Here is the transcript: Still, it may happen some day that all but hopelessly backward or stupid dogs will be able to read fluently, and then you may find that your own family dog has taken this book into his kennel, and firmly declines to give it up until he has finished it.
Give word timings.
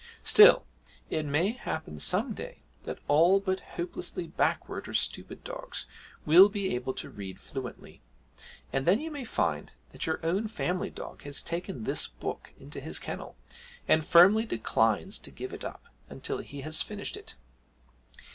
Still, 0.23 0.65
it 1.11 1.27
may 1.27 1.51
happen 1.51 1.99
some 1.99 2.33
day 2.33 2.63
that 2.85 2.97
all 3.07 3.39
but 3.39 3.59
hopelessly 3.59 4.25
backward 4.25 4.87
or 4.87 4.95
stupid 4.95 5.43
dogs 5.43 5.85
will 6.25 6.49
be 6.49 6.73
able 6.73 6.95
to 6.95 7.09
read 7.11 7.39
fluently, 7.39 8.01
and 8.73 8.87
then 8.87 8.99
you 8.99 9.11
may 9.11 9.23
find 9.23 9.73
that 9.91 10.07
your 10.07 10.19
own 10.25 10.47
family 10.47 10.89
dog 10.89 11.21
has 11.21 11.43
taken 11.43 11.83
this 11.83 12.07
book 12.07 12.51
into 12.59 12.79
his 12.81 12.97
kennel, 12.97 13.35
and 13.87 14.03
firmly 14.03 14.43
declines 14.47 15.19
to 15.19 15.29
give 15.29 15.53
it 15.53 15.63
up 15.63 15.83
until 16.09 16.39
he 16.39 16.61
has 16.61 16.81
finished 16.81 17.15
it. 17.15 17.35